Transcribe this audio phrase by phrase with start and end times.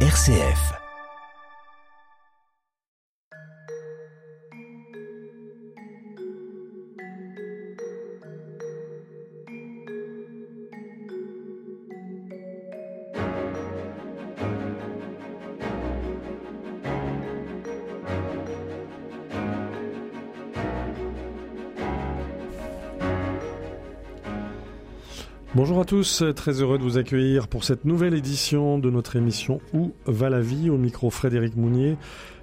[0.00, 0.85] RCF.
[25.86, 29.92] À tous, très heureux de vous accueillir pour cette nouvelle édition de notre émission Où
[30.06, 30.68] va la vie?
[30.68, 31.96] Au micro Frédéric Mounier.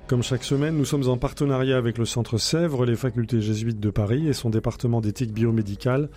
[0.07, 3.89] Comme chaque semaine, nous sommes en partenariat avec le Centre Sèvres, les facultés jésuites de
[3.89, 6.09] Paris et son département d'éthique biomédicale.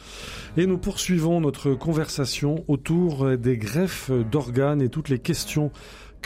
[0.57, 5.73] Et nous poursuivons notre conversation autour des greffes d'organes et toutes les questions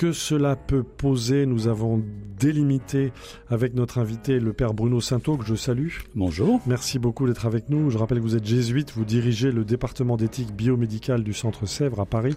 [0.00, 1.44] que cela peut poser.
[1.44, 2.02] Nous avons
[2.38, 3.12] délimité
[3.50, 5.88] avec notre invité, le père Bruno Sainteau, que je salue.
[6.14, 6.58] Bonjour.
[6.64, 7.90] Merci beaucoup d'être avec nous.
[7.90, 12.00] Je rappelle que vous êtes jésuite, vous dirigez le département d'éthique biomédicale du Centre Sèvres
[12.00, 12.34] à Paris.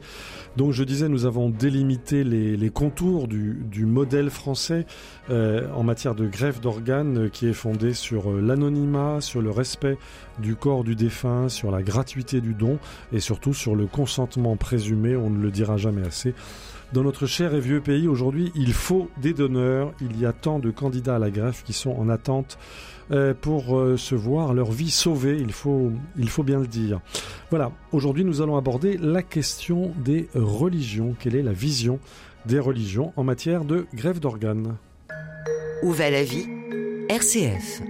[0.58, 4.86] Donc je disais, nous avons délimité les, contours du, modèle français
[5.30, 9.98] euh, en matière de greffe d'organes qui est fondé sur euh, l'anonymat, sur le respect
[10.38, 12.77] du corps du défunt, sur la gratuité du don
[13.14, 16.33] et surtout sur le consentement présumé, on ne le dira jamais assez.
[16.94, 19.94] Dans notre cher et vieux pays, aujourd'hui, il faut des donneurs.
[19.99, 22.59] Il y a tant de candidats à la greffe qui sont en attente
[23.09, 27.02] euh, pour euh, se voir leur vie sauvée, il faut, il faut bien le dire.
[27.49, 31.16] Voilà, aujourd'hui nous allons aborder la question des religions.
[31.19, 31.99] Quelle est la vision
[32.45, 34.75] des religions en matière de greffe d'organes?
[35.81, 36.45] Où va la vie?
[37.09, 37.81] RCF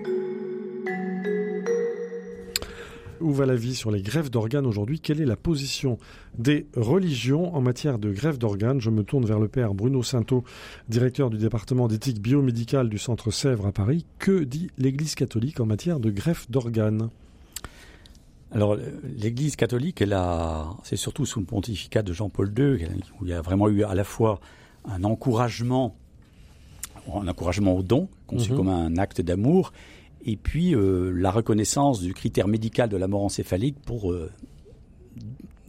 [3.23, 4.99] où va la vie sur les greffes d'organes aujourd'hui?
[4.99, 5.97] Quelle est la position
[6.37, 8.81] des religions en matière de greffe d'organes?
[8.81, 10.43] Je me tourne vers le père Bruno Sainteau,
[10.89, 14.05] directeur du département d'éthique biomédicale du Centre Sèvres à Paris.
[14.19, 17.09] Que dit l'Église catholique en matière de greffe d'organes?
[18.51, 18.77] Alors,
[19.17, 20.03] l'Église catholique,
[20.83, 22.85] c'est surtout sous le pontificat de Jean-Paul II,
[23.19, 24.39] où il y a vraiment eu à la fois
[24.85, 25.95] un encouragement,
[27.11, 28.57] un encouragement au don, conçu mhm.
[28.57, 29.73] comme un acte d'amour,
[30.25, 34.31] et puis euh, la reconnaissance du critère médical de la mort encéphalique pour euh,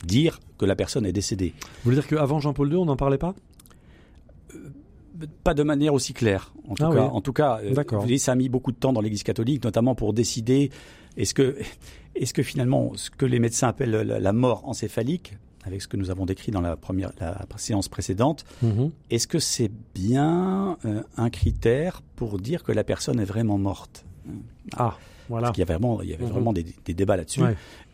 [0.04, 1.54] dire que la personne est décédée.
[1.58, 3.34] Vous voulez dire qu'avant Jean-Paul II, on n'en parlait pas?
[4.54, 4.58] Euh,
[5.42, 6.52] pas de manière aussi claire.
[6.68, 7.60] En tout ah cas, en tout cas
[8.18, 10.70] ça a mis beaucoup de temps dans l'Église catholique, notamment pour décider
[11.16, 11.56] est-ce que,
[12.14, 16.10] est-ce que finalement, ce que les médecins appellent la, mort encéphalique, avec ce que nous
[16.10, 18.90] avons décrit dans la première la séance précédente, mhm.
[19.10, 20.76] est-ce que c'est bien
[21.16, 24.04] un critère pour dire que la personne est vraiment morte?
[24.76, 24.96] Ah,
[25.28, 25.46] voilà.
[25.46, 26.30] Parce qu'il y avait vraiment, il y avait mhm.
[26.30, 26.64] vraiment des,
[26.94, 27.40] débats là-dessus.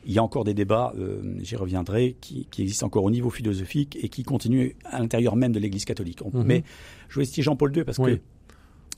[0.06, 3.98] Il y a encore des débats, euh, j'y reviendrai, qui, existent encore au niveau philosophique
[4.00, 6.22] et qui continuent à l'intérieur même de l'Église catholique.
[6.24, 6.44] Mhm.
[6.44, 6.64] Mais
[7.08, 8.20] je veux citer Jean-Paul II parce que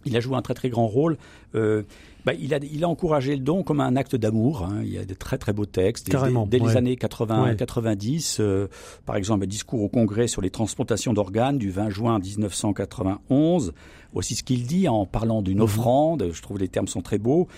[0.05, 1.17] il a joué un très très grand rôle.
[1.55, 1.83] Euh,
[2.25, 4.63] bah, il, a, il a encouragé le don comme un acte d'amour.
[4.63, 4.83] Hein.
[4.85, 6.09] Il y a des très très beaux textes.
[6.09, 8.69] Carrément, dès, les années 80 90, euh,
[9.07, 13.73] par exemple, un discours au Congrès sur les transplantations d'organes du 20 juin 1991
[14.15, 15.65] aussi ce qu'il dit en parlant d'une mhm.
[15.65, 17.49] offrande, je trouve les termes sont très beaux,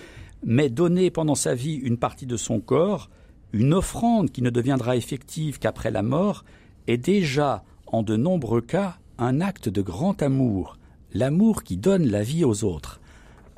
[0.43, 3.09] mais donner pendant sa vie une partie de son corps,
[3.53, 6.43] une offrande qui ne deviendra effective qu'après la mort,
[6.87, 10.77] est déjà, en de nombreux cas, un acte de grand amour,
[11.15, 12.99] l'amour qui donne la vie aux autres.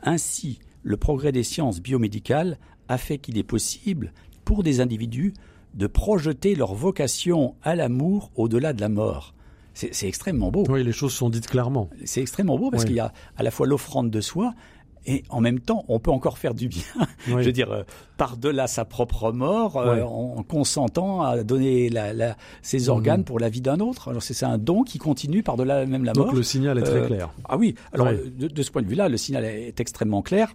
[0.03, 2.57] Ainsi, le progrès des sciences biomédicales
[2.87, 4.13] a fait qu'il est possible,
[4.45, 5.33] pour des individus,
[5.73, 9.33] de projeter leur vocation à l'amour au-delà de la mort.
[9.73, 10.63] C'est extrêmement beau.
[10.69, 11.89] Oui, les choses sont dites clairement.
[12.05, 14.55] C'est extrêmement beau parce qu'il y a à la fois l'offrande de soi
[15.05, 16.83] et en même temps, on peut encore faire du bien.
[17.27, 17.83] Je veux dire, euh,
[18.17, 22.89] par-delà sa propre mort, euh, en consentant à donner la, ses mhm.
[22.89, 24.09] organes pour la vie d'un autre.
[24.09, 26.27] Alors c'est un don qui continue par-delà même la mort.
[26.27, 27.29] Donc le signal est très euh, clair.
[27.45, 27.75] Ah oui.
[27.93, 30.53] Alors de, ce point de vue-là, le signal est extrêmement clair.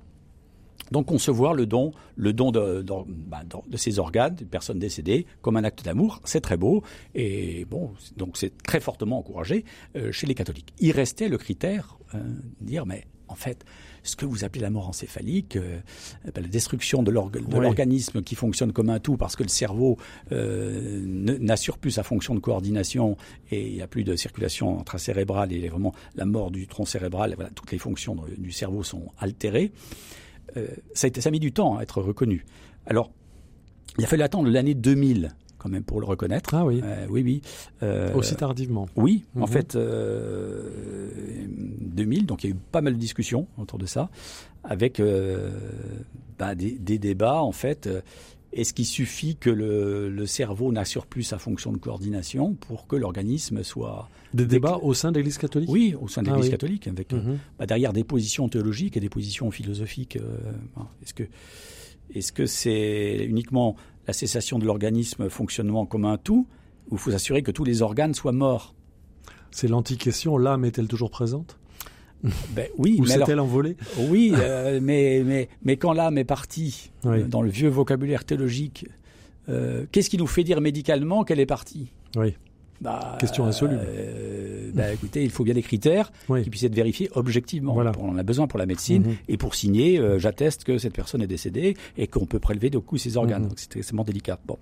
[0.92, 5.26] Donc concevoir le don, le don de, de, bah, de ces organes d'une personne décédée
[5.40, 6.82] comme un acte d'amour, c'est très beau
[7.14, 9.64] et bon, donc c'est très fortement encouragé
[9.96, 10.74] euh, chez les catholiques.
[10.80, 12.18] Il restait le critère euh,
[12.60, 13.64] dire mais en fait,
[14.02, 15.80] ce que vous appelez la mort encéphalique, euh,
[16.24, 19.96] bah, la destruction de l'organisme qui fonctionne comme un tout parce que le cerveau
[20.30, 23.16] n'assure plus sa fonction de coordination
[23.50, 27.34] et il n'y a plus de circulation intracérébrale et vraiment la mort du tronc cérébral,
[27.34, 29.72] voilà, toutes les fonctions du cerveau sont altérées.
[30.56, 32.44] Euh, ça, a mis du temps à être reconnu.
[32.86, 33.10] Alors,
[33.98, 36.54] il a fallu attendre l'année 2000 quand même pour le reconnaître.
[36.54, 36.80] Ah oui.
[36.82, 37.42] Euh, oui, oui.
[37.82, 38.88] Euh, Aussi tardivement.
[38.96, 39.46] Oui, en mhm.
[39.46, 39.78] fait,
[41.92, 44.10] 2000, donc il y a eu pas mal de discussions autour de ça,
[44.64, 45.00] avec
[46.38, 47.88] bah, des, débats en fait.
[48.52, 53.62] Est-ce qu'il suffit que le, cerveau n'assure plus sa fonction de coordination pour que l'organisme
[53.62, 54.08] soit...
[54.34, 55.70] Des débats au sein de l'Église catholique?
[55.70, 57.38] Oui, au sein de ah l'Église catholique, avec mhm.
[57.58, 60.18] bah, derrière des positions théologiques et des positions philosophiques.
[61.02, 61.24] est-ce que
[62.14, 66.46] est-ce que c'est uniquement la cessation de l'organisme fonctionnement comme un tout,
[66.90, 68.74] ou faut s'assurer que tous les organes soient morts?
[69.50, 70.36] C'est l'anti-question.
[70.38, 71.58] L'âme est-elle toujours présente?
[72.54, 73.76] Ben, oui, Ou s'est-elle envolée
[74.08, 77.24] Oui, euh, mais, mais, mais quand l'âme est partie, Oui.
[77.24, 78.86] dans le vieux vocabulaire théologique,
[79.48, 81.88] euh, qu'est-ce qui nous fait dire médicalement qu'elle est partie?
[82.16, 82.34] Oui.
[82.80, 83.80] bah, Question insoluble.
[83.84, 86.42] euh, bah, écoutez, il faut bien des critères Oui.
[86.44, 87.74] qui puissent être vérifiés objectivement.
[87.74, 87.90] Voilà.
[87.98, 89.16] On en a besoin pour la médecine Mhm.
[89.28, 92.78] et pour signer, euh, j'atteste que cette personne est décédée et qu'on peut prélever de
[92.78, 93.42] coup ses organes.
[93.42, 93.48] Mhm.
[93.48, 94.38] Donc c'est extrêmement délicat.
[94.46, 94.58] Bon.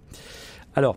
[0.75, 0.97] Alors,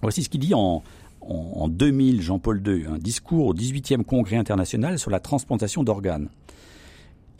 [0.00, 0.82] voici ce qu'il dit en,
[1.28, 6.28] en, en 2000, Jean-Paul II, un discours au 18e Congrès international sur la transplantation d'organes.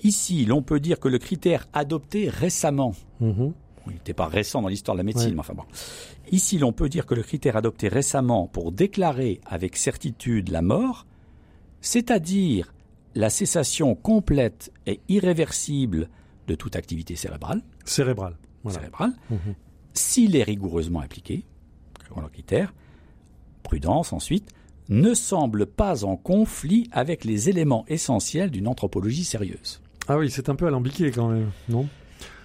[0.03, 3.53] Ici, l'on peut dire que le critère adopté récemment Mhm.
[3.87, 5.35] Il n'était pas récent dans l'histoire de la médecine, Ouais.
[5.35, 5.63] mais enfin bon.
[6.31, 11.07] Ici, l'on peut dire que le critère adopté récemment pour déclarer avec certitude la mort,
[11.81, 12.75] c'est-à-dire
[13.15, 16.11] la cessation complète et irréversible
[16.47, 17.63] de toute activité cérébrale.
[17.87, 18.37] Voilà.
[18.69, 19.55] cérébrale, Mhm.
[19.95, 21.47] s'il est rigoureusement appliqué,
[22.07, 22.75] selon le critère,
[23.69, 24.49] prudence ensuite,
[24.89, 29.81] ne semble pas en conflit avec les éléments essentiels d'une anthropologie sérieuse.
[30.09, 31.87] Ah oui, c'est un peu alambiqué quand même, non?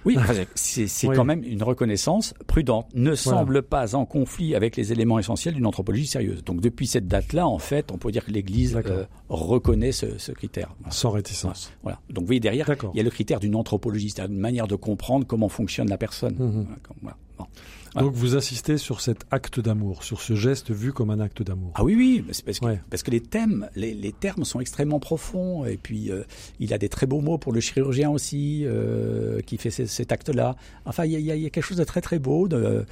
[0.04, 0.18] Oui,
[0.54, 1.16] c'est Oui.
[1.16, 2.88] quand même une reconnaissance prudente.
[2.94, 6.44] Ne semble pas en conflit avec les éléments essentiels d'une anthropologie sérieuse.
[6.44, 10.30] Donc depuis cette date-là, en fait, on peut dire que l'Église euh, reconnaît ce, ce
[10.32, 10.74] critère.
[10.80, 10.92] Voilà.
[10.92, 11.72] Sans réticence.
[11.82, 11.98] Voilà.
[12.10, 14.76] Donc vous voyez derrière, il y a le critère d'une anthropologie, c'est-à-dire une manière de
[14.76, 16.36] comprendre comment fonctionne la personne.
[16.36, 17.16] Comme- voilà.
[17.38, 17.46] Bon.
[17.92, 18.08] Voilà.
[18.08, 21.70] Donc vous insistez sur cet acte d'amour, sur ce geste vu comme un acte d'amour.
[21.74, 22.80] Ah oui, oui, parce que, Ouais.
[22.90, 25.64] parce que les thèmes, les, les termes sont extrêmement profonds.
[25.64, 26.22] Et puis, euh,
[26.60, 30.10] il a des très beaux mots pour le chirurgien aussi, euh, qui fait ce- cet
[30.12, 30.56] acte-là.
[30.86, 32.84] Enfin, il y a, y y quelque chose de très très beau, de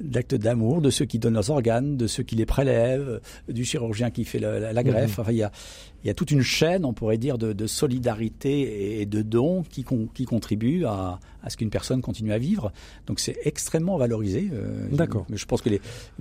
[0.00, 4.12] d'acte d'amour, de ceux qui donnent leurs organes, de ceux qui les prélèvent, du chirurgien
[4.12, 5.18] qui fait la, la- la greffe.
[5.18, 5.50] Enfin, il y a,
[6.04, 9.62] il y a toute une chaîne, on pourrait dire, de, de solidarité et de dons
[9.68, 12.72] qui, con- qui contribuent à, à ce qu'une personne continue à vivre.
[13.06, 14.48] Donc c'est extrêmement valorisé.
[14.52, 15.26] euh, D'accord.
[15.28, 15.80] Mais je pense que les,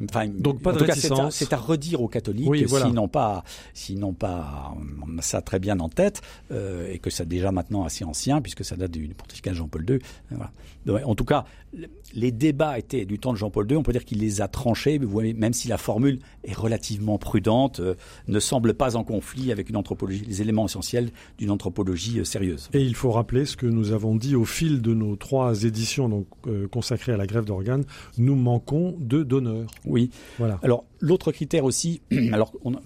[0.09, 1.35] enfin, Donc, pas en de tout cas, c'est à- réticence.
[1.35, 2.85] c'est à redire aux catholiques Oui, que voilà.
[2.85, 3.43] s'ils n'ont pas,
[3.73, 6.21] s'ils n'ont pas euh, ça très bien en tête,
[6.51, 9.85] euh, et que c'est déjà maintenant assez ancien, puisque ça date du pontificat de Jean-Paul
[9.89, 9.99] II.
[10.31, 10.51] Voilà.
[10.85, 11.45] Donc, en tout cas,
[11.77, 14.47] le- les débats étaient du temps de Jean-Paul II, on peut dire qu'il les a
[14.47, 17.95] tranchés, même si la formule est relativement prudente, euh,
[18.27, 22.69] ne semble pas en conflit avec une anthropologie, les éléments essentiels d'une anthropologie euh, sérieuse.
[22.73, 26.09] Et il faut rappeler ce que nous avons dit au fil de nos trois éditions
[26.09, 27.83] donc, euh, consacrées à la greffe d'organes.
[28.17, 29.69] Nous manquons de donneurs.
[29.85, 30.09] Oui.
[30.37, 30.59] Voilà.
[30.63, 32.81] Alors, l'autre critère aussi, alors on a,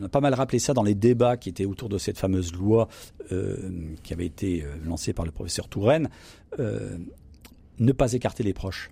[0.00, 2.52] on a pas mal rappelé ça dans les débats qui étaient autour de cette fameuse
[2.52, 2.88] loi
[3.32, 3.56] euh,
[4.02, 6.08] qui avait été lancée par le professeur Touraine,
[6.60, 6.96] euh,
[7.78, 8.90] ne pas écarter les proches.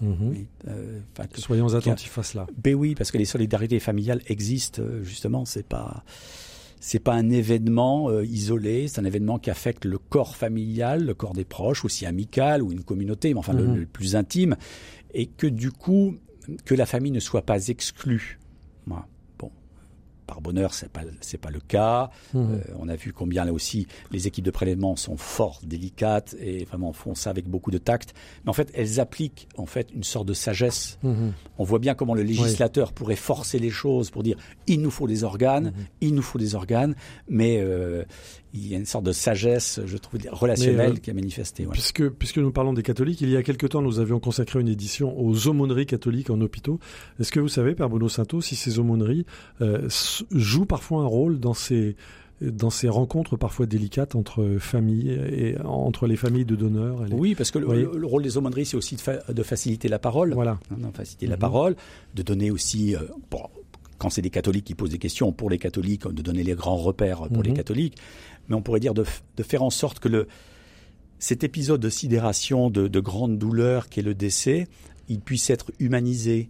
[0.00, 0.16] Mhm.
[0.30, 2.46] Oui, euh, enfin, que- Soyons attentifs à cela.
[2.56, 5.44] ben oui, parce que les solidarités familiales existent justement.
[5.44, 6.04] C'est pas
[6.80, 11.14] c'est pas un événement euh, isolé, c'est un événement qui affecte le corps familial, le
[11.14, 13.76] corps des proches, aussi amical ou une communauté, mais enfin le- Mhm.
[13.76, 14.56] le, plus intime,
[15.14, 16.16] et que du coup
[16.64, 18.39] que la famille ne soit pas exclue.
[20.30, 22.08] Par bonheur, c'est pas c'est pas le cas.
[22.34, 22.40] Mhm.
[22.54, 26.64] Euh, on a vu combien là aussi les équipes de prélèvement sont fort délicates et
[26.66, 28.14] vraiment font ça avec beaucoup de tact.
[28.44, 31.32] Mais en fait, elles appliquent en fait une sorte de sagesse Mhm.
[31.58, 34.36] on voit bien comment le législateur pourrait forcer les choses pour dire
[34.68, 35.86] il nous faut des organes, Mhm.
[36.00, 36.94] il nous faut des organes,
[37.28, 38.04] mais euh,
[38.52, 41.64] il y a une sorte de sagesse, je trouve, relationnelle euh, qui est manifestée.
[41.66, 41.72] ouais.
[41.72, 44.68] Puisque, puisque nous parlons des catholiques, il y a quelque temps, nous avions consacré une
[44.68, 46.80] édition aux aumôneries catholiques en hôpitaux.
[47.20, 49.24] Est-ce que vous savez, Père Bruno Santo, si ces aumôneries
[49.60, 49.88] euh,
[50.32, 51.96] jouent parfois un rôle dans ces
[52.40, 57.34] dans ces rencontres parfois délicates entre familles et entre les familles de donneurs les- Oui,
[57.34, 60.32] parce que le, rôle des aumôneries, c'est aussi de, fa- de faciliter la parole.
[60.32, 60.58] Voilà.
[60.70, 61.40] hein, de faciliter la Mhm.
[61.40, 61.76] parole,
[62.14, 63.42] de donner aussi, euh, bon,
[63.98, 66.76] quand c'est des catholiques qui posent des questions, pour les catholiques, de donner les grands
[66.78, 67.56] repères pour les Mhm.
[67.58, 67.98] catholiques,
[68.50, 69.04] mais on pourrait dire de,
[69.42, 70.28] faire en sorte que le,
[71.18, 74.66] cet épisode de sidération, de, de grande douleur qu'est le décès,
[75.08, 76.48] il puisse être humanisé.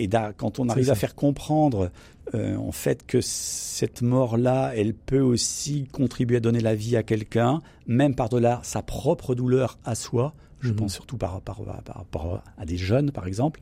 [0.00, 1.90] Et quand on arrive à faire comprendre
[2.34, 7.02] euh, en fait que cette mort-là, elle peut aussi contribuer à donner la vie à
[7.02, 10.76] quelqu'un, même par-delà sa propre douleur à soi, je Mhm.
[10.76, 13.60] pense surtout par, par, par rapport à des jeunes par exemple,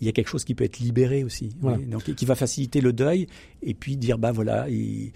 [0.00, 1.78] il y a quelque chose qui peut être libéré aussi, Voilà.
[1.78, 3.28] oui, donc qui va faciliter le deuil
[3.62, 5.12] et puis dire bah voilà, il-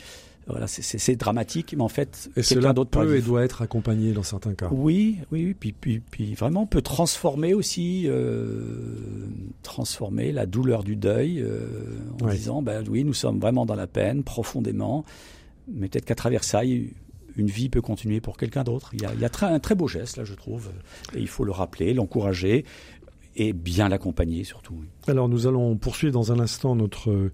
[0.46, 3.26] voilà c'est- dramatique, mais en fait quelqu'un d'autre peut et vivre.
[3.28, 4.68] doit être accompagné dans certains cas.
[4.70, 9.26] Oui, oui, puis, puis, puis vraiment peut transformer aussi, euh,
[9.62, 11.66] transformer la douleur du deuil euh,
[12.22, 15.04] en disant, ben oui, nous sommes vraiment dans la peine, profondément,
[15.68, 16.92] mais peut-être qu'à travers ça, il-
[17.36, 18.90] une vie peut continuer pour quelqu'un d'autre.
[18.94, 20.70] Il y a, il y a très- un très beau geste, là, je trouve,
[21.14, 22.64] et il faut le rappeler, l'encourager,
[23.38, 24.76] et bien l'accompagner surtout.
[25.06, 27.30] Alors nous allons poursuivre dans un instant notre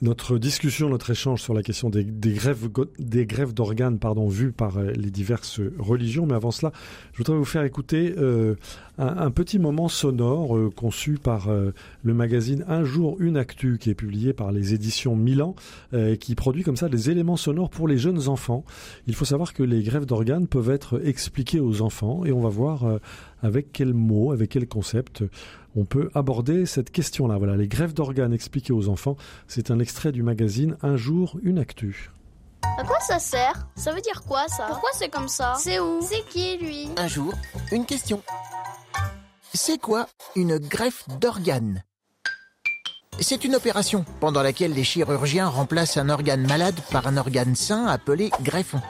[0.00, 4.78] notre discussion, notre échange sur la question des, grèves, des grèves d'organes, pardon, vues par
[4.78, 6.26] euh, les diverses religions.
[6.26, 6.72] Mais avant cela,
[7.12, 8.54] je voudrais vous faire écouter euh,
[8.98, 13.94] un, petit moment sonore euh, conçu par le magazine Un jour une actu, qui est
[13.94, 15.54] publié par les éditions Milan,
[16.20, 18.64] qui produit comme ça des éléments sonores pour les jeunes enfants.
[19.06, 22.48] Il faut savoir que les grèves d'organes peuvent être expliquées aux enfants, et on va
[22.48, 22.98] voir
[23.42, 25.24] avec quels mots, avec quel concept
[25.78, 27.38] on peut aborder cette question-là.
[27.38, 29.16] Voilà, les grèves d'organes expliquées aux enfants.
[29.46, 32.10] C'est un extrait du magazine Un jour, une actu.
[32.78, 33.68] À quoi ça sert?
[33.76, 34.66] Ça veut dire quoi ça?
[34.68, 35.54] Pourquoi c'est comme ça?
[35.58, 36.00] C'est où?
[36.02, 36.88] C'est qui lui?
[36.96, 37.32] Un jour,
[37.70, 38.22] une question.
[39.54, 41.82] C'est quoi une greffe d'organes?
[43.20, 47.86] C'est une opération pendant laquelle les chirurgiens remplacent un organe malade par un organe sain
[47.86, 48.80] appelé greffon.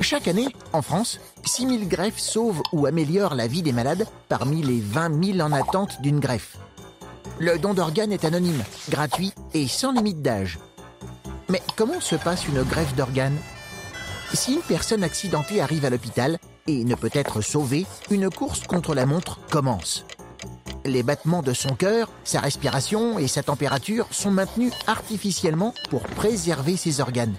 [0.00, 4.62] Chaque année, en France, 6 000 greffes sauvent ou améliorent la vie des malades parmi
[4.62, 6.56] les 20 000 en attente d'une greffe.
[7.38, 10.58] Le don d'organes est anonyme, gratuit et sans limite d'âge.
[11.48, 13.38] Mais comment se passe une greffe d'organes?
[14.32, 18.94] Si une personne accidentée arrive à l'hôpital et ne peut être sauvée, une course contre
[18.94, 20.04] la montre commence.
[20.84, 26.76] Les battements de son cœur, sa respiration et sa température sont maintenus artificiellement pour préserver
[26.76, 27.36] ses organes.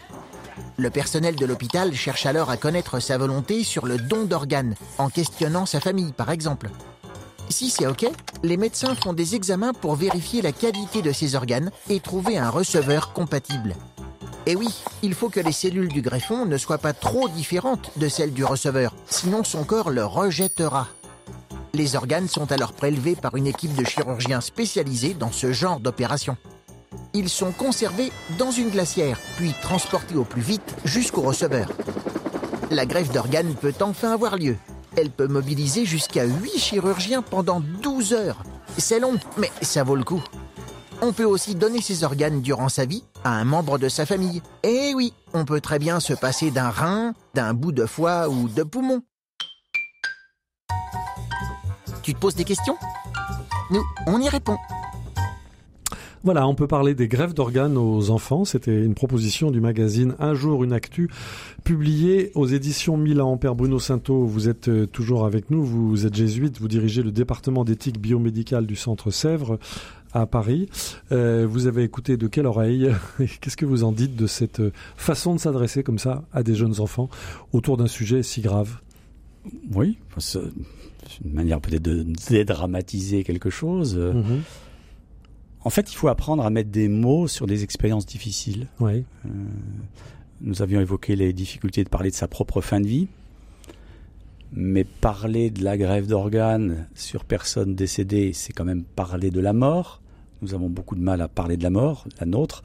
[0.83, 5.07] Le personnel de l'hôpital cherche alors à connaître sa volonté sur le don d'organes, en
[5.07, 6.69] questionnant sa famille par exemple.
[7.47, 8.05] Si c'est OK,
[8.43, 12.49] les médecins font des examens pour vérifier la qualité de ses organes et trouver un
[12.49, 13.77] receveur compatible.
[14.45, 14.67] Et oui,
[15.03, 18.43] il faut que les cellules du greffon ne soient pas trop différentes de celles du
[18.43, 20.89] receveur, sinon son corps le rejettera.
[21.73, 26.35] Les organes sont alors prélevés par une équipe de chirurgiens spécialisés dans ce genre d'opération.
[27.13, 31.69] Ils sont conservés dans une glacière, puis transportés au plus vite jusqu'au receveur.
[32.71, 34.57] La greffe d'organes peut enfin avoir lieu.
[34.95, 38.43] Elle peut mobiliser jusqu'à 8 chirurgiens pendant 12 heures.
[38.77, 40.23] C'est long, mais ça vaut le coup.
[41.01, 44.41] On peut aussi donner ses organes durant sa vie à un membre de sa famille.
[44.63, 48.47] Et oui, on peut très bien se passer d'un rein, d'un bout de foie ou
[48.47, 49.01] de poumon.
[52.03, 52.77] Tu te poses des questions?
[53.69, 54.57] Nous, on y répond.
[56.23, 58.45] Voilà, on peut parler des grèves d'organes aux enfants.
[58.45, 61.09] C'était une proposition du magazine Un jour une actu,
[61.65, 63.35] publiée aux éditions Milan.
[63.35, 65.65] Père Bruno Sainteau, vous êtes euh, toujours avec nous.
[65.65, 69.59] Vous êtes jésuite, vous dirigez le département d'éthique biomédicale du Centre Sèvres
[70.13, 70.69] à Paris.
[71.11, 72.89] Euh, vous avez écouté de quelle oreille
[73.41, 74.61] Qu'est-ce que vous en dites de cette
[74.95, 77.09] façon de s'adresser comme ça à des jeunes enfants
[77.51, 78.77] autour d'un sujet si grave?
[79.73, 80.39] Oui, c'est
[81.25, 83.97] une manière peut-être de dédramatiser quelque chose.
[83.97, 84.39] Mm-hmm.
[85.65, 88.67] En fait, il faut apprendre à mettre des mots sur des expériences difficiles.
[88.79, 89.05] Oui.
[89.25, 89.29] Euh,
[90.41, 93.07] nous avions évoqué les difficultés de parler de sa propre fin de vie,
[94.51, 99.53] mais parler de la grève d'organes sur personnes décédées, c'est quand même parler de la
[99.53, 100.01] mort.
[100.41, 102.63] Nous avons beaucoup de mal à parler de la mort, la nôtre.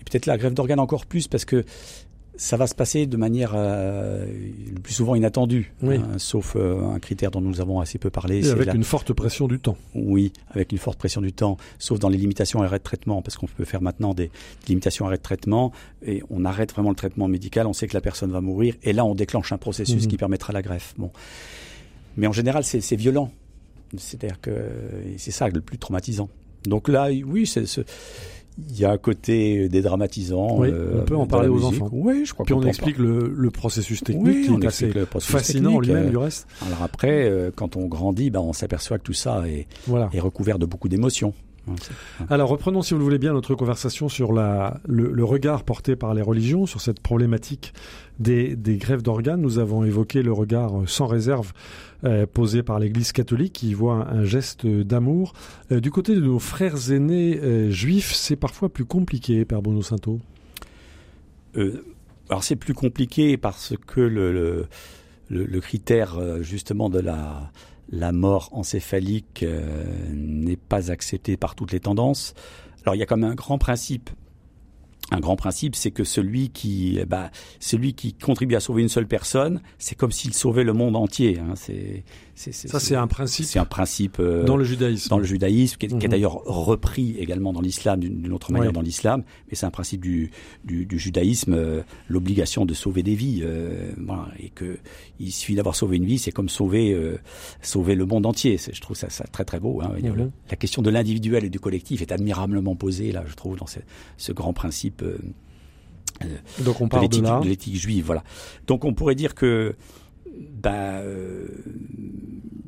[0.00, 1.64] Et peut-être la grève d'organes encore plus parce que
[2.40, 4.24] ça va se passer de manière euh,
[4.74, 8.48] le plus souvent inattendue, hein, sauf euh, un critère dont nous avons assez peu parlé.
[8.48, 9.76] Et avec une forte pression du temps.
[9.94, 13.20] Oui, avec une forte pression du temps, sauf dans les limitations à arrêt de traitement,
[13.20, 14.30] parce qu'on peut faire maintenant des
[14.68, 15.70] limitations à arrêt de traitement,
[16.02, 18.94] et on arrête vraiment le traitement médical, on sait que la personne va mourir, et
[18.94, 20.08] là on déclenche un processus mhm.
[20.08, 20.94] qui permettra la greffe.
[20.96, 21.10] Bon.
[22.16, 23.30] Mais en général, c'est violent.
[23.98, 24.50] C'est-à-dire que
[25.18, 26.30] c'est ça le plus traumatisant.
[26.64, 27.66] Donc là, oui, c'est
[28.58, 30.58] il y a un côté dédramatisant.
[30.58, 31.88] Oui, on peut en parler aux enfants.
[31.92, 32.44] Oui, je crois.
[32.44, 36.46] Puis on explique le, processus technique qui est assez fascinant lui-même euh, du reste.
[36.66, 39.66] Alors après, euh, quand on grandit, ben, on s'aperçoit que tout ça est,
[40.12, 41.34] est recouvert de beaucoup d'émotions.
[42.28, 46.14] Alors reprenons, si vous le voulez bien, notre conversation sur la, le, regard porté par
[46.14, 47.72] les religions sur cette problématique
[48.18, 49.40] des, des grèves d'organes.
[49.40, 51.52] Nous avons évoqué le regard sans réserve
[52.04, 55.34] euh, posé par l'Église catholique qui voit un, geste d'amour.
[55.70, 59.82] Euh, du côté de nos frères aînés euh, juifs, c'est parfois plus compliqué, Père Bono
[59.82, 60.18] Santo.
[62.28, 67.50] alors c'est plus compliqué parce que le, le, le critère justement de la
[67.90, 69.44] la mort encéphalique
[70.12, 72.34] n'est pas accepté par toutes les tendances.
[72.84, 74.10] Alors il y a comme un grand principe
[75.10, 79.08] un grand principe, c'est que celui qui, ben, celui qui contribue à sauver une seule
[79.08, 81.38] personne, c'est comme s'il sauvait le monde entier.
[81.38, 81.54] Hein.
[82.40, 83.44] Ça, c'est un principe.
[83.44, 85.10] C'est un principe euh, dans le judaïsme.
[85.10, 86.08] Dans le judaïsme, qui est, mhm.
[86.08, 90.30] d'ailleurs repris également dans l'islam d'une autre manière dans l'islam, mais c'est un principe du,
[90.64, 94.78] du, du judaïsme, euh, l'obligation de sauver des vies, euh, voilà, et que
[95.18, 97.18] il suffit d'avoir sauvé une vie, c'est comme sauver euh,
[97.60, 98.56] sauver le monde entier.
[98.58, 99.82] Je trouve ça, ça très très beau.
[99.82, 99.92] Hein.
[100.02, 100.30] Mhm.
[100.50, 103.80] La question de l'individuel et du collectif est admirablement posée là, je trouve, dans ce,
[104.16, 105.04] ce grand principe.
[106.64, 108.24] Donc on parle de l'éthique juive, voilà.
[108.66, 109.74] Donc on pourrait dire que
[110.40, 111.02] bah,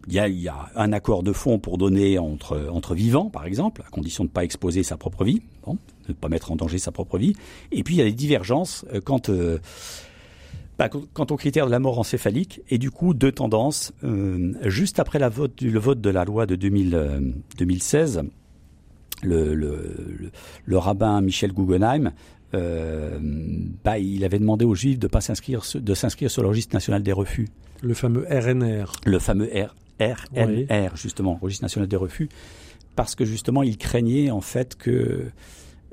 [0.09, 3.47] il y, a, il y a un accord de fond pour donner entre, vivants, par
[3.47, 5.73] exemple, à condition de ne pas exposer sa propre vie, de
[6.09, 7.35] ne pas mettre en danger sa propre vie.
[7.71, 9.59] Et puis il y a des divergences euh, quant, euh,
[10.79, 12.61] bah, quant aux critères de la mort encéphalique.
[12.69, 13.93] Et du coup, deux tendances.
[14.02, 15.29] Euh, juste après le
[15.79, 17.21] vote de la loi de 2000, euh,
[17.59, 18.23] 2016,
[19.23, 20.31] le,
[20.73, 22.12] rabbin Michel Guggenheim
[22.55, 23.19] euh,
[23.85, 27.02] bah, il avait demandé aux Juifs de pas s'inscrire de s'inscrire sur le registre national
[27.02, 27.49] des refus.
[27.83, 28.93] Le fameux RNR.
[29.05, 30.67] Le fameux R, RNR, oui.
[30.95, 32.29] justement, registre national des refus,
[32.97, 35.31] parce que justement, il craignait en fait que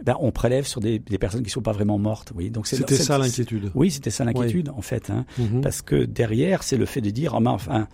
[0.04, 2.32] ben, on prélève sur des, des personnes qui sont pas vraiment mortes.
[2.36, 3.72] Oui, donc c'était ça l'inquiétude.
[3.76, 4.74] Oui, c'était ça l'inquiétude oui.
[4.78, 5.62] en fait, hein, mm -hmm.
[5.62, 7.88] parce que derrière, c'est le fait de dire, oh, mais enfin,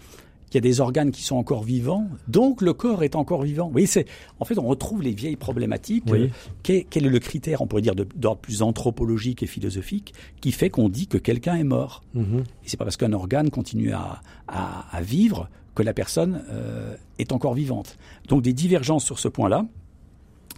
[0.56, 3.70] il y a des organes qui sont encore vivants, donc le corps est encore vivant.
[3.74, 4.06] Oui, c'est
[4.40, 6.06] en fait on retrouve les vieilles problématiques.
[6.08, 6.24] Oui.
[6.24, 6.28] Euh,
[6.64, 10.70] quel, quel, est le critère, on pourrait dire, d'ordre plus anthropologique et philosophique, qui fait
[10.70, 12.40] qu'on dit que quelqu'un est mort -hmm.
[12.40, 16.96] Et c'est pas parce qu'un organe continue à, à, à, vivre que la personne euh,
[17.20, 17.98] est encore vivante.
[18.30, 19.66] Donc des divergences sur ce point-là.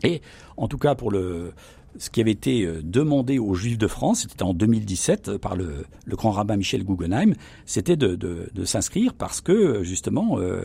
[0.04, 0.22] Et
[0.58, 1.54] en tout cas pour le
[2.00, 5.56] ce qui avait été euh, demandé aux Juifs de France, c'était en 2017 euh, par
[5.56, 7.34] le, le, grand rabbin Michel Guggenheim,
[7.66, 10.64] c'était de, de, de s'inscrire parce que justement euh,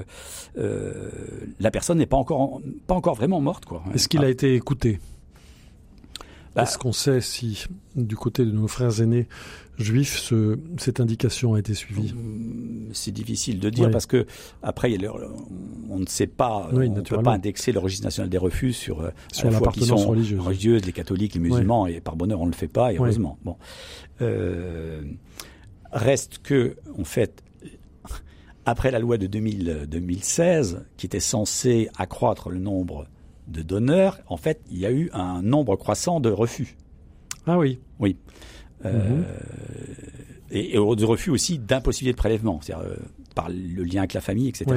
[0.58, 1.10] euh,
[1.60, 3.64] la personne n'est pas encore pas encore vraiment morte.
[3.64, 3.82] quoi.
[3.94, 4.26] Est-ce qu'il ah.
[4.26, 5.00] a été écouté?
[6.54, 7.64] Bah, Est-ce qu'on sait si
[7.96, 9.26] du côté de nos frères aînés
[9.78, 12.14] juifs, ce, cette indication a été suivie?
[12.92, 13.92] C'est difficile de dire oui.
[13.92, 14.26] parce que
[14.62, 14.96] après,
[15.90, 18.72] on ne sait pas, oui, on ne peut pas indexer le registre national des refus
[18.72, 20.40] sur, euh, sur la, qui sont religieuse.
[20.40, 21.94] religieuses, les catholiques, les musulmans, oui.
[21.94, 23.38] et par bonheur, on ne le fait pas, et heureusement.
[23.44, 23.56] Bon.
[24.20, 25.02] Euh,
[25.92, 27.42] reste que, en fait,
[28.64, 33.06] après la loi de 2000, 2016, qui était censée accroître le nombre
[33.48, 36.76] de donneurs, en fait, il y a eu un nombre croissant de refus.
[37.46, 37.80] Ah oui.
[37.98, 38.16] Oui.
[38.84, 39.24] Euh, mmh.
[40.52, 42.96] Et, et de refus aussi d'impossibilité de prélèvement, c'est-à-dire euh,
[43.34, 44.66] par le lien avec la famille, etc.
[44.68, 44.76] Oui.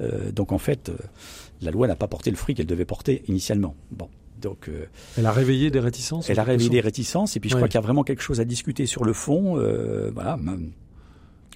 [0.00, 0.90] Euh, donc en fait,
[1.60, 3.74] la loi n'a pas porté le fruit qu'elle devait porter initialement.
[3.90, 4.08] Bon.
[4.40, 6.28] Donc, euh, elle a réveillé des réticences.
[6.28, 7.60] Elle a réveillé des réticences, et puis je oui.
[7.60, 9.58] crois qu'il y a vraiment quelque chose à discuter sur le fond.
[9.58, 10.38] Euh, voilà.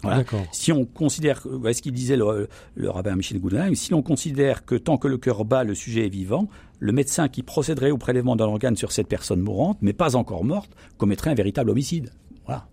[0.03, 0.25] Voilà.
[0.51, 4.65] Si on considère, est ce qu'il disait le, le rabbin Michel Guggenheim, si l'on considère
[4.65, 6.49] que tant que le cœur bat, le sujet est vivant,
[6.79, 10.43] le médecin qui procéderait au prélèvement d'un organe sur cette personne mourante, mais pas encore
[10.43, 12.11] morte, commettrait un véritable homicide.
[12.47, 12.67] Voilà.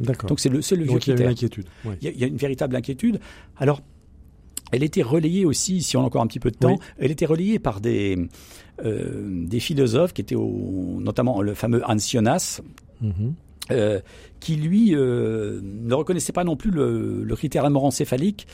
[0.00, 1.66] Donc c'est le, le vieux il y a une inquiétude.
[1.84, 1.94] Oui.
[2.00, 3.20] Il, y a, il, y a, une véritable inquiétude.
[3.56, 3.82] Alors,
[4.72, 6.86] elle était relayée aussi, si on a encore un petit peu de temps, oui.
[6.98, 8.28] elle était relayée par des,
[8.84, 12.60] euh, des philosophes qui étaient au, notamment le fameux Hans Jonas.
[13.00, 13.32] Mm -hmm.
[13.70, 14.00] Euh,
[14.40, 18.46] qui lui euh, ne reconnaissait pas non plus le, le critère de la mort encéphalique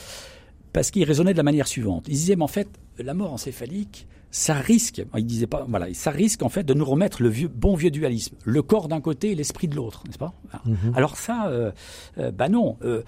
[0.72, 2.06] parce qu'il raisonnait de la manière suivante.
[2.08, 6.10] Il disait mais en fait la mort encéphalique ça risque, il disait pas, voilà, ça
[6.10, 9.30] risque en fait de nous remettre le vieux, bon vieux dualisme, le corps d'un côté
[9.30, 10.34] et l'esprit de l'autre, n'est-ce pas?
[10.64, 10.96] Mm -hmm.
[10.96, 11.70] Alors ça, euh,
[12.18, 13.04] euh, bah non, euh,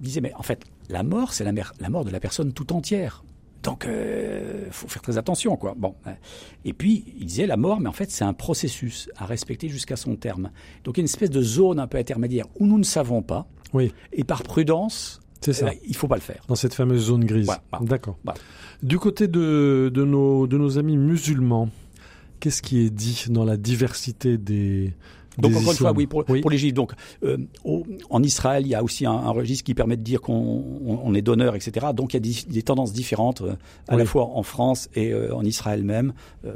[0.00, 2.74] il disait mais en fait la mort c'est la, la, mort de la personne tout
[2.74, 3.24] entière.
[3.62, 5.74] Donc, il euh, faut faire très attention, quoi.
[5.84, 5.94] Bon,
[6.68, 9.96] et puis il disait la mort, mais en fait c'est un processus à respecter jusqu'à
[9.96, 10.50] son terme.
[10.82, 13.22] Donc il y a une espèce de zone un peu intermédiaire où nous ne savons
[13.22, 13.42] pas.
[13.72, 13.86] Oui.
[14.12, 15.70] Et par prudence, c'est ça.
[15.72, 16.42] Eh, il faut pas le faire.
[16.48, 17.46] Dans cette fameuse zone grise.
[17.46, 17.86] Voilà, voilà.
[17.86, 18.18] D'accord.
[18.24, 18.38] Voilà.
[18.82, 21.68] Du côté de, de, nos, de nos amis musulmans,
[22.40, 24.92] qu'est-ce qui est dit dans la diversité des,
[25.38, 26.40] donc encore une fois, oui, pour, oui.
[26.40, 26.74] pour les juifs.
[26.74, 30.02] Donc euh, au, en Israël, il y a aussi un, un, registre qui permet de
[30.02, 31.88] dire qu'on on est donneur, etc.
[31.94, 33.54] Donc il y a des, des tendances différentes, euh,
[33.88, 33.98] à oui.
[33.98, 36.12] la fois en France et euh, en Israël même,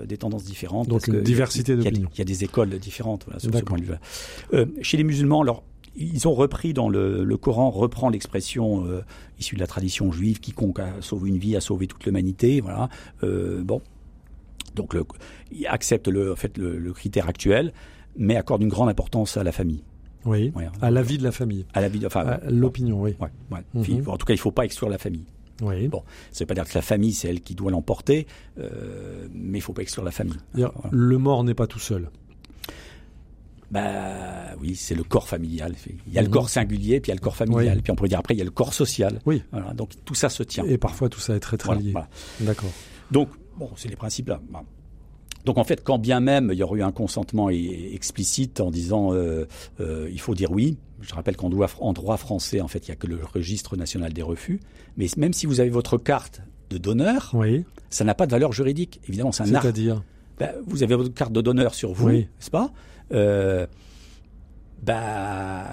[0.07, 0.89] des tendances différentes.
[0.89, 3.85] Donc une diversité de Il y a des écoles différentes voilà, sur ce point de
[3.85, 4.73] vue.
[4.83, 5.63] Chez les musulmans, alors
[5.97, 9.03] ils ont repris dans le, le Coran reprend l'expression euh,
[9.39, 12.89] issue de la tradition juive quiconque a sauvé une vie a sauvé toute l'humanité voilà
[13.23, 13.83] euh, bon
[14.77, 15.05] donc le,
[15.51, 17.73] ils acceptent le en fait le, le critère actuel
[18.17, 19.83] mais accorde une grande importance à la famille.
[20.27, 21.65] Oui, ouais, à la vie de la famille.
[21.73, 23.17] À la vie, enfin, l'opinion, oui.
[23.21, 23.65] Ouais, ouais.
[23.73, 24.09] Mm -hmm.
[24.09, 25.25] En tout cas, il ne faut pas exclure la famille.
[25.63, 25.89] Oui.
[25.89, 28.27] Bon, ça ne veut pas dire que la famille, c'est elle qui doit l'emporter,
[28.59, 30.41] euh, mais il ne faut pas exclure la famille.
[30.53, 30.73] Voilà.
[30.91, 32.11] Le mort n'est pas tout seul.
[33.71, 33.81] Bah
[34.61, 35.75] oui, c'est le corps familial.
[36.07, 37.83] Il y a le corps singulier, puis il y a le corps familial, oui.
[37.83, 39.21] puis on pourrait dire après il y a le corps social.
[39.27, 39.43] Oui.
[39.53, 40.65] Voilà, donc tout ça se tient.
[40.65, 41.93] Et parfois tout ça est très très voilà, lié.
[41.93, 42.09] Voilà.
[42.41, 42.71] D'accord.
[43.11, 44.41] Donc bon, c'est les principes là.
[45.45, 49.15] Donc en fait, quand bien même il y aurait eu un consentement explicite en disant
[49.15, 49.47] euh,
[49.81, 52.91] euh, il faut dire oui, je rappelle qu'en droit, en droit français, en fait, il
[52.91, 54.61] n'y a que le registre national des refus.
[54.97, 57.65] Mais même si vous avez votre carte de donneur, oui.
[57.89, 59.01] ça n'a pas de valeur juridique.
[59.09, 59.63] Évidemment, c'est un art.
[59.63, 60.03] C'est-à-dire
[60.39, 62.19] ben, Vous avez votre carte de donneur sur vous, oui.
[62.21, 62.73] n'est-ce pas?
[63.13, 63.67] Euh,
[64.83, 65.65] bah,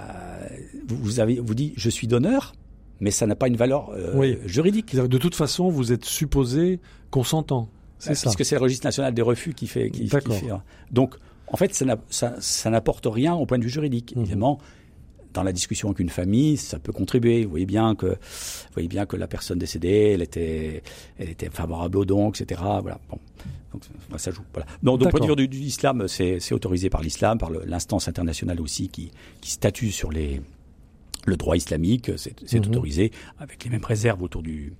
[0.88, 2.54] vous, avez, vous dites je suis donneur,
[3.00, 4.38] mais ça n'a pas une valeur euh, oui.
[4.46, 4.96] juridique.
[4.96, 6.80] De toute façon, vous êtes supposé
[7.12, 7.70] consentant.
[8.00, 8.30] C'est ça.
[8.30, 9.90] Puisque c'est le registre national des refus qui fait.
[9.90, 10.24] Qui, qui fait
[10.92, 11.16] donc,
[11.48, 11.74] en fait,
[12.10, 14.16] ça, ça n'apporte rien au point de vue juridique.
[14.16, 14.22] Mmh.
[14.22, 14.60] Évidemment,
[15.34, 17.44] dans la discussion avec une famille, ça peut contribuer.
[17.44, 20.84] Vous voyez bien que, vous voyez bien que la personne décédée, elle était,
[21.18, 22.62] elle était favorable au don, etc.
[22.82, 23.00] Voilà.
[23.10, 23.20] Bon.
[23.74, 23.84] Donc,
[24.20, 24.44] ça joue.
[24.54, 24.66] Voilà.
[24.82, 28.90] Donc, donc point de vue de l'islam, c'est autorisé par l'islam, par l'instance internationale aussi
[28.90, 29.12] qui,
[29.42, 30.42] qui statue sur les,
[31.26, 32.68] le droit islamique, c'est mhm.
[32.68, 34.74] autorisé, avec les mêmes réserves autour du,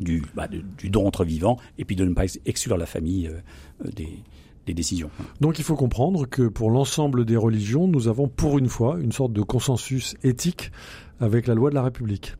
[0.00, 3.90] du, bah, du, don entre vivants, et puis de ne pas exclure la famille euh,
[3.90, 4.08] des,
[4.66, 5.10] décisions.
[5.40, 9.12] Donc il faut comprendre que pour l'ensemble des religions, nous avons pour une fois une
[9.12, 10.70] sorte de consensus éthique
[11.20, 12.34] avec la loi de la République.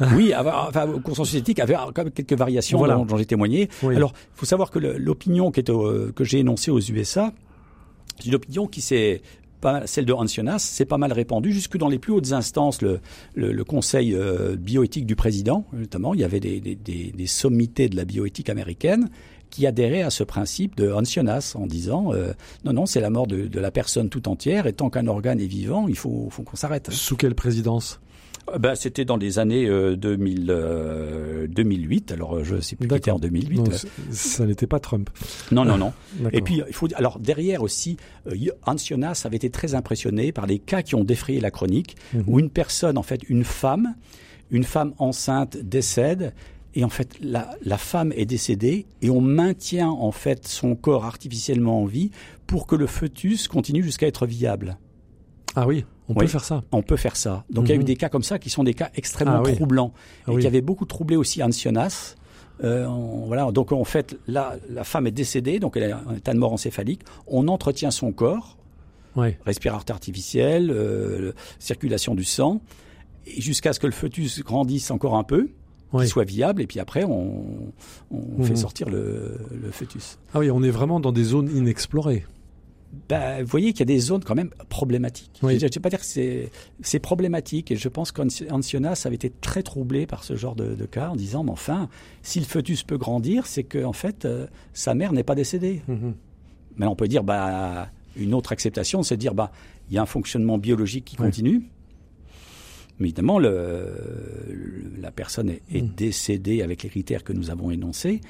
[0.16, 3.68] Oui, enfin, consensus éthique avait quand même quelques variations dont, j'ai témoigné.
[3.84, 7.32] Alors, il faut savoir que l'opinion que j'ai énoncée aux USA,
[8.18, 9.22] c'est une opinion qui s'est
[9.86, 13.00] celle de Hans Jonas, c'est pas mal répandu jusque dans les plus hautes instances, le,
[13.34, 16.14] le, conseil euh, bioéthique du président, notamment.
[16.14, 19.08] Il y avait des, des, des, sommités de la bioéthique américaine
[19.54, 22.32] qui adhéraient à ce principe de Hans Jonas en disant euh,
[22.64, 25.40] non, non, c'est la mort de, de, la personne tout entière et tant qu'un organe
[25.40, 26.90] est vivant, il faut, faut qu'on s'arrête.
[26.90, 28.00] Sous quelle présidence?
[28.58, 32.10] Ben, C'était dans les années 2000, euh, 2008.
[32.10, 33.58] Euh, alors, je sais plus qui était en 2008.
[33.58, 33.64] Non,
[34.10, 35.08] ça n'était pas Trump.
[35.52, 35.92] Non, non, non.
[36.32, 37.96] Et puis, il faut alors derrière aussi,
[38.66, 42.24] Hans Jonas avait été très impressionné par les cas qui ont défrayé la chronique, mhm.
[42.26, 43.94] où une personne, en fait, une femme,
[44.50, 46.34] une femme enceinte décède
[46.74, 51.04] et en fait la, la, femme est décédée et on maintient en fait son corps
[51.04, 52.10] artificiellement en vie
[52.46, 54.78] pour que le fœtus continue jusqu'à être viable.
[55.56, 55.84] Ah oui.
[56.08, 56.62] On peut faire ça.
[56.72, 57.44] On peut faire ça.
[57.48, 57.84] Donc il y a eu mhm.
[57.84, 59.92] des cas comme ça qui sont des cas extrêmement ah troublants
[60.28, 62.16] et qui avaient beaucoup troublé aussi Ancionas.
[62.62, 62.86] Euh,
[63.26, 63.50] voilà.
[63.52, 66.52] Donc en fait, là, la femme est décédée, donc elle est en état de mort
[66.52, 67.02] encéphalique.
[67.26, 68.58] On entretient son corps,
[69.16, 69.34] oui.
[69.44, 72.60] respirateur artificiel, euh, circulation du sang,
[73.26, 75.48] jusqu'à ce que le fœtus grandisse encore un peu.
[75.98, 77.72] Qu'il soit viable et puis après on,
[78.10, 78.56] on fait mhm.
[78.56, 80.18] sortir le, le fœtus.
[80.32, 82.24] Ah oui, on est vraiment dans des zones inexplorées
[83.08, 85.38] bah, vous voyez qu'il y a des zones quand même problématiques.
[85.42, 86.48] Je ne vais pas dire que
[86.80, 91.10] c'est problématique et je pense qu'Ancionas avait été très troublé par ce genre de, cas
[91.10, 91.88] en disant, mais enfin,
[92.22, 95.82] si le fœtus peut grandir, c'est que en fait, euh, sa mère n'est pas décédée.
[95.88, 96.12] Mm-hmm.
[96.76, 99.50] Mais on peut dire, bah, une autre acceptation, c'est de dire, bah,
[99.88, 101.62] il y a un fonctionnement biologique qui continue.
[102.98, 103.88] Mais évidemment, le,
[105.00, 105.94] la personne est, est, mm.
[105.96, 108.20] décédée avec les critères que nous avons énoncés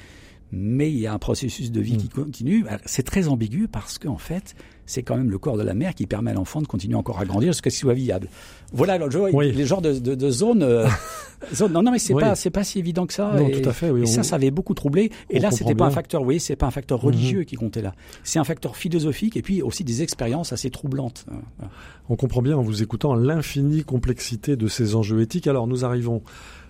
[0.51, 2.23] mais il y a un processus de vie qui mm.
[2.23, 2.65] continue.
[2.85, 6.05] C'est très ambigu parce qu'en fait, c'est quand même le corps de la mère qui
[6.05, 8.29] permet à l'enfant de continuer encore à grandir jusqu'à ce qu'il soit viable.
[8.73, 9.09] Voilà alors,
[9.41, 10.87] les genres de, de, de zones, euh,
[11.69, 13.33] Non, non, mais c'est pas c'est pas si évident que ça.
[13.37, 13.89] Non, tout à fait.
[13.89, 15.11] Oui, et ça, ça avait beaucoup troublé.
[15.29, 16.21] Et là, c'était pas un facteur.
[16.23, 17.05] Oui, c'est pas un facteur mhm.
[17.05, 17.93] religieux qui comptait là.
[18.23, 21.25] C'est un facteur philosophique et puis aussi des expériences assez troublantes.
[22.09, 25.47] On comprend bien en vous écoutant l'infinie complexité de ces enjeux éthiques.
[25.47, 26.21] Alors, nous arrivons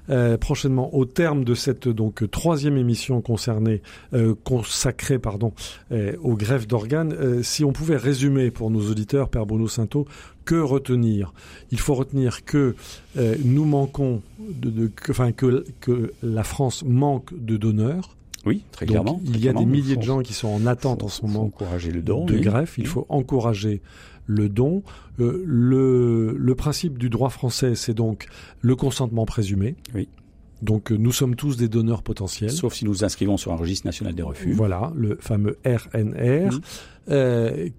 [0.10, 3.82] euh, prochainement au terme de cette donc troisième émission concernée
[4.13, 5.54] euh, consacrée pardon
[5.91, 7.44] euh, aux greffes d'organes.
[7.44, 10.06] si on pouvait résumer pour nos auditeurs, Père Bruno Sainteau,
[10.44, 11.34] que retenir?
[11.72, 12.76] Il faut retenir que
[13.44, 18.15] nous manquons de, de que, enfin que, que la France manque de donneurs.
[18.46, 19.20] Oui, très clairement.
[19.26, 21.91] il y a des milliers de gens qui sont en attente en ce moment encourager
[21.91, 22.78] le don, de greffe.
[22.78, 23.82] Il faut encourager
[24.26, 24.84] le don.
[25.20, 28.28] Euh, le, le, principe du droit français, c'est donc
[28.62, 29.76] le consentement présumé.
[29.94, 30.08] Oui.
[30.62, 32.52] Donc euh, nous sommes tous des donneurs potentiels.
[32.52, 34.54] Sauf si nous inscrivons sur un registre national des refus.
[34.54, 36.60] Voilà, le fameux RNR.
[37.10, 37.70] Euh,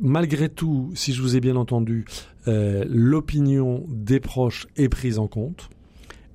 [0.00, 2.04] malgré tout, si je vous ai bien entendu,
[2.48, 5.70] euh, l'opinion des proches est prise en compte.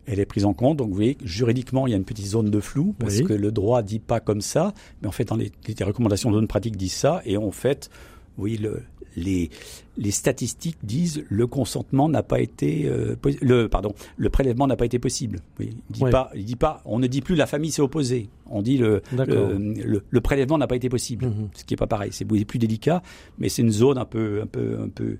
[0.08, 2.50] Elle est prise en compte, donc vous voyez, juridiquement, il y a une petite zone
[2.50, 5.52] de flou, parce que le droit dit pas comme ça, mais en fait, dans les,
[5.68, 7.90] les recommandations de bonne pratique disent ça, et en fait,
[8.38, 8.82] oui, le,
[9.16, 9.50] les,
[9.98, 14.86] les statistiques disent le consentement n'a pas été euh, le pardon le prélèvement n'a pas
[14.86, 15.40] été possible.
[15.60, 18.30] Oui, il dit pas il dit pas on ne dit plus la famille s'est opposée.
[18.50, 21.26] On dit le le, le, prélèvement n'a pas été possible.
[21.26, 21.50] Mhm.
[21.54, 23.02] Ce qui est pas pareil, c'est plus délicat,
[23.38, 25.18] mais c'est une zone un peu un peu un peu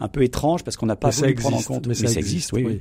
[0.00, 1.86] un peu étrange parce qu'on n'a pas voulu prendre en compte.
[1.86, 2.64] Mais, ça, existe, oui.
[2.66, 2.80] oui.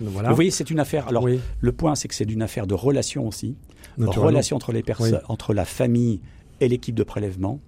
[0.00, 0.30] Voilà.
[0.30, 1.08] Vous voyez, c'est une affaire.
[1.08, 1.26] Alors
[1.60, 3.56] le point, c'est que c'est une affaire de relation aussi,
[3.98, 6.20] relation entre les personnes, entre la famille
[6.60, 7.60] et l'équipe de prélèvement.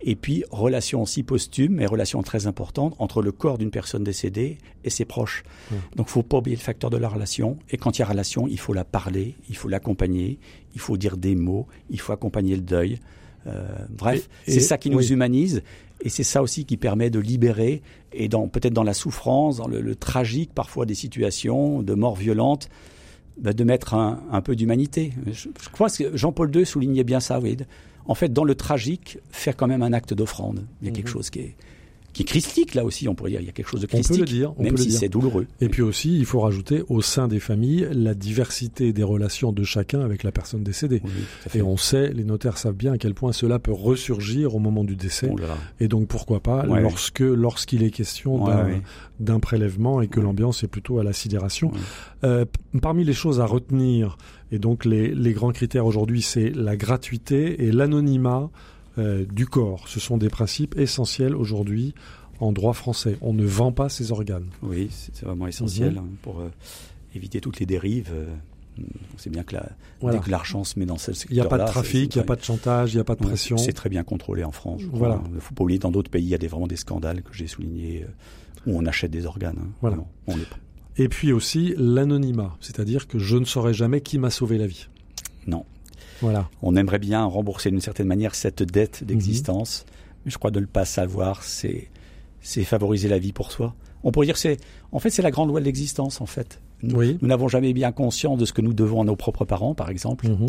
[0.00, 4.58] Et puis, relation aussi posthume, et relation très importante entre le corps d'une personne décédée
[4.84, 5.42] et ses proches.
[5.96, 7.58] Donc, il faut pas oublier le facteur de la relation.
[7.70, 10.38] Et quand il y a relation, il faut la parler, il faut l'accompagner,
[10.74, 12.98] il faut dire des mots, il faut accompagner le deuil.
[13.46, 15.62] Euh, bref, c'est ça qui nous humanise.
[16.00, 19.66] Et c'est ça aussi qui permet de libérer, et dans peut-être dans la souffrance, dans
[19.66, 22.68] le, tragique parfois des situations de mort violente,
[23.40, 25.12] bah, de mettre un, un peu d'humanité.
[25.26, 27.56] Je, je, crois que Jean-Paul II soulignait bien ça, oui
[28.08, 30.66] en fait, dans le tragique, faire quand même un acte d'offrande.
[30.80, 31.12] Il y a quelque mhm.
[31.12, 31.56] chose qui est,
[32.18, 33.40] qui est christique là aussi, on pourrait dire.
[33.40, 34.90] Il y a quelque chose de On peut christique, le dire, on même peut si
[34.90, 35.46] c'est douloureux.
[35.60, 39.62] Et puis aussi, il faut rajouter au sein des familles la diversité des relations de
[39.62, 41.00] chacun avec la personne décédée.
[41.04, 41.10] Oui.
[41.54, 44.82] Et on sait, les notaires savent bien à quel point cela peut ressurgir au moment
[44.82, 45.30] du décès.
[45.32, 45.56] Oh là là.
[45.78, 46.80] Et donc pourquoi pas Ouais.
[46.82, 48.80] lorsque lorsqu'il est question Ouais,
[49.20, 49.40] d'un ouais.
[49.40, 51.70] prélèvement et que l'ambiance est plutôt à la sidération.
[52.24, 52.44] Euh,
[52.82, 54.18] parmi les choses à retenir,
[54.50, 58.50] et donc les, les grands critères aujourd'hui, c'est la gratuité et l'anonymat
[58.98, 59.88] euh, du corps.
[59.88, 61.94] Ce sont des principes essentiels aujourd'hui
[62.40, 63.16] en droit français.
[63.20, 64.46] On ne vend pas ses organes.
[64.62, 65.98] Oui, c'est vraiment essentiel Mhm.
[65.98, 66.50] hein, pour euh,
[67.14, 68.10] éviter toutes les dérives.
[68.12, 68.26] euh,
[68.80, 69.68] on sait bien que la,
[70.00, 70.18] Voilà.
[70.18, 72.18] dès que l'argent se met dans ce secteur Il n'y a pas de trafic, il
[72.18, 73.56] n'y a pas de chantage, il n'y a pas de pression.
[73.56, 74.82] C'est très bien contrôlé en France.
[74.82, 74.86] je.
[74.86, 75.20] Voilà.
[75.30, 77.22] Il ne faut pas oublier, dans d'autres pays, il y a des, vraiment des scandales
[77.22, 79.56] que j'ai soulignés euh, où on achète des organes.
[79.60, 79.68] hein.
[79.80, 79.96] Voilà.
[79.96, 80.10] Vraiment.
[80.28, 80.44] On les-
[81.04, 84.86] Et puis aussi l'anonymat, c'est-à-dire que je ne saurais jamais qui m'a sauvé la vie.
[85.48, 85.64] Non.
[86.20, 86.48] Voilà.
[86.62, 90.12] On aimerait bien rembourser d'une certaine manière cette dette d'existence, Mhm.
[90.24, 91.88] mais je crois de ne le pas savoir, c'est
[92.40, 93.74] c'est favoriser la vie pour soi.
[94.04, 94.58] On pourrait dire que c'est
[94.92, 96.60] en fait c'est la grande loi de l'existence en fait.
[96.82, 97.18] Nous Oui.
[97.20, 99.90] nous n'avons jamais bien conscience de ce que nous devons à nos propres parents, par
[99.90, 100.28] exemple.
[100.28, 100.46] Mhm.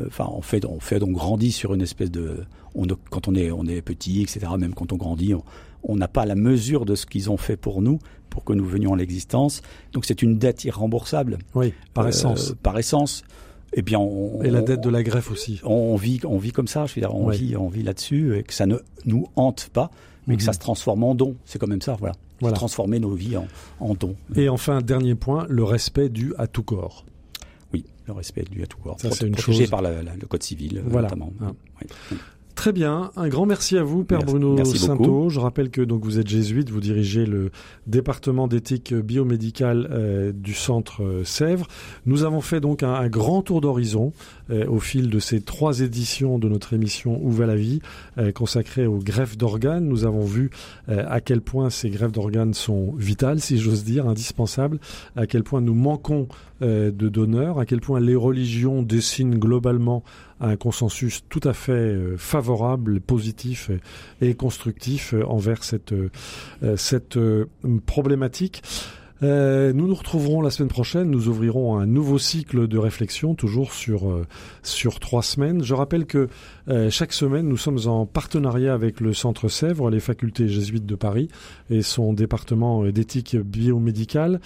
[0.00, 3.34] Euh, Enfin, on fait, on fait donc grandit sur une espèce de, on, quand on
[3.34, 4.46] est, on est petit, etc.
[4.58, 5.42] Même quand on grandit, on-
[5.84, 7.98] on n'a pas la mesure de ce qu'ils ont fait pour nous,
[8.28, 9.62] pour que nous venions à l'existence.
[9.92, 11.38] Donc c'est une dette irremboursable.
[11.54, 12.54] Oui, par Euh, essence.
[12.62, 13.22] Par essence.
[13.72, 15.60] Et bien, on, Et la dette de la greffe aussi.
[15.64, 16.86] on vit, on vit comme ça.
[16.86, 17.36] Je veux dire, on Ouais.
[17.36, 19.90] vit, on vit là-dessus et que ça ne nous hante pas,
[20.26, 20.46] mais que Mhm.
[20.46, 21.36] ça se transforme en don.
[21.44, 22.14] C'est quand même ça, voilà.
[22.40, 22.56] Voilà.
[22.56, 23.46] Transformer nos vies en,
[23.80, 24.14] en don.
[24.34, 27.04] Et enfin, dernier point, le respect dû à tout corps.
[27.72, 29.00] Oui, le respect dû à tout corps.
[29.00, 29.70] Ça, c'est une protégé chose.
[29.70, 31.08] par la- la- le code civil, Voilà.
[31.08, 31.32] notamment.
[31.42, 31.52] Ah.
[31.82, 32.18] Oui.
[32.66, 35.04] Très bien, un grand merci à vous, Père Merci- Bruno merci Sainto.
[35.04, 35.30] beaucoup.
[35.30, 37.52] Je rappelle que donc vous êtes jésuite, vous dirigez le
[37.86, 41.68] département d'éthique biomédicale euh, du centre euh, Sèvres.
[42.06, 44.12] Nous avons fait donc un, un grand tour d'horizon
[44.50, 47.78] euh, au fil de ces trois éditions de notre émission Où va la vie,
[48.34, 49.86] consacrée aux greffes d'organes.
[49.86, 50.50] Nous avons vu
[50.88, 54.80] à quel point ces greffes d'organes sont vitales, si j'ose dire, indispensables,
[55.14, 56.26] à quel point nous manquons
[56.60, 60.02] de donneurs, à quel point les religions dessinent globalement
[60.40, 63.70] un consensus tout à fait euh, favorable, positif
[64.20, 66.10] et, et constructif euh, envers cette, euh,
[66.62, 67.46] euh, cette euh,
[67.86, 68.62] problématique.
[69.22, 71.10] Euh, nous nous retrouverons la semaine prochaine.
[71.10, 74.26] Nous ouvrirons un nouveau cycle de réflexion, toujours sur euh,
[74.62, 75.64] sur trois semaines.
[75.64, 76.28] Je rappelle que
[76.68, 80.96] euh, chaque semaine, nous sommes en partenariat avec le Centre Sèvres, les facultés jésuites de
[80.96, 81.28] Paris
[81.70, 84.40] et son département euh, d'éthique biomédicale.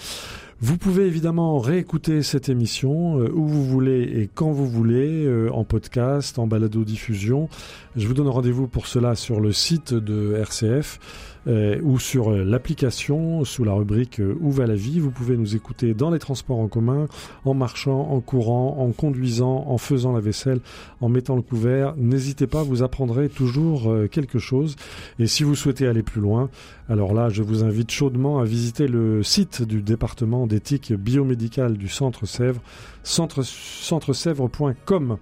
[0.63, 5.49] Vous pouvez évidemment réécouter cette émission euh, où vous voulez et quand vous voulez, euh,
[5.55, 7.49] en podcast, en balado-diffusion.
[7.97, 11.01] Je vous donne rendez-vous pour cela sur le site de RCF
[11.47, 15.01] euh, ou sur l'application sous la rubrique Où va la vie?
[15.01, 17.09] Vous pouvez nous écouter dans les transports en commun,
[17.47, 20.61] en marchant, en courant, en conduisant, en faisant la vaisselle,
[21.01, 21.95] en mettant le couvert.
[21.97, 24.77] N'hésitez pas, vous apprendrez toujours quelque chose.
[25.19, 26.51] Et si vous souhaitez aller plus loin,
[26.91, 31.89] alors là, je vous invite chaudement à visiter le site du département d'éthique biomédicale du
[31.89, 32.61] Centre Sèvres,
[33.05, 35.17] centre, centresèvres.com.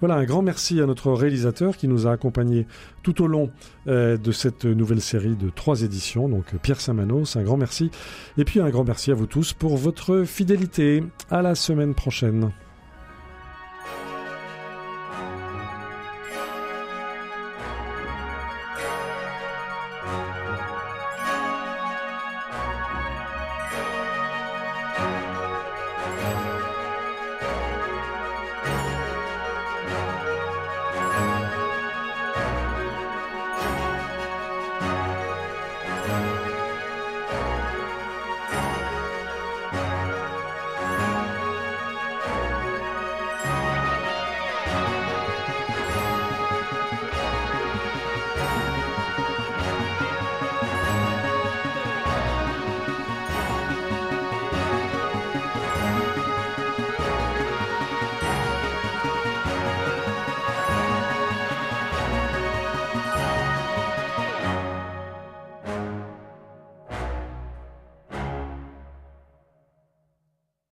[0.00, 2.66] Voilà, un grand merci à notre réalisateur qui nous a accompagnés
[3.04, 3.50] tout au long
[3.86, 7.92] euh, de cette nouvelle série de trois éditions, donc Pierre Samanos, un grand merci.
[8.36, 11.04] Et puis un grand merci à vous tous pour votre fidélité.
[11.30, 12.50] À la semaine prochaine.